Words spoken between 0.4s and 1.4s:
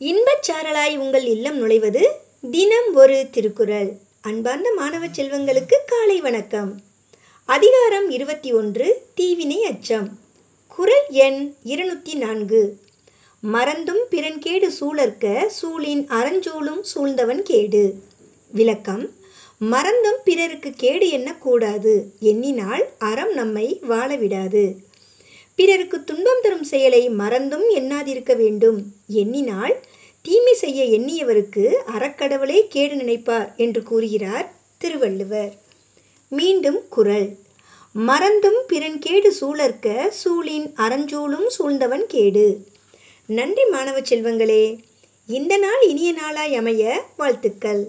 சாரலாய் உங்கள்